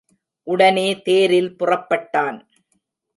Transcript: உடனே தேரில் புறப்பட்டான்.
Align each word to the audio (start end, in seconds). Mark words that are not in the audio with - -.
உடனே 0.47 1.01
தேரில் 1.01 1.51
புறப்பட்டான். 1.59 2.39